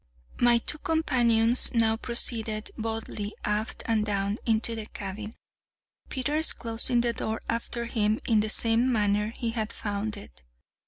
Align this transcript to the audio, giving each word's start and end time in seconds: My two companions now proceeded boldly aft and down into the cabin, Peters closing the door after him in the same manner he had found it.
My 0.39 0.57
two 0.57 0.79
companions 0.79 1.75
now 1.75 1.95
proceeded 1.95 2.71
boldly 2.75 3.35
aft 3.45 3.83
and 3.85 4.03
down 4.03 4.39
into 4.47 4.73
the 4.73 4.87
cabin, 4.87 5.35
Peters 6.09 6.53
closing 6.53 7.01
the 7.01 7.13
door 7.13 7.39
after 7.47 7.85
him 7.85 8.19
in 8.27 8.39
the 8.39 8.49
same 8.49 8.91
manner 8.91 9.31
he 9.37 9.51
had 9.51 9.71
found 9.71 10.17
it. 10.17 10.41